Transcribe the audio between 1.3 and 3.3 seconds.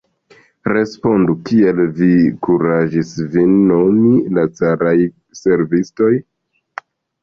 kiel vi kuraĝis